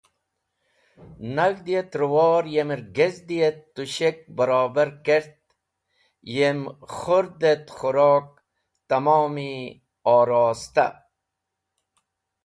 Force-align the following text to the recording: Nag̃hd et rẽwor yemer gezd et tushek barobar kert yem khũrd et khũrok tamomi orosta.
Nag̃hd 1.35 1.65
et 1.79 1.91
rẽwor 2.01 2.43
yemer 2.55 2.81
gezd 2.97 3.27
et 3.47 3.59
tushek 3.73 4.17
barobar 4.37 4.89
kert 5.05 5.37
yem 6.35 6.59
khũrd 6.97 7.41
et 7.51 7.65
khũrok 7.77 8.27
tamomi 8.87 9.51
orosta. 10.15 10.85